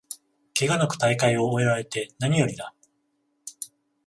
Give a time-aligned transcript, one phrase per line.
[0.55, 2.73] ケガなく大会を終えられてなによりだ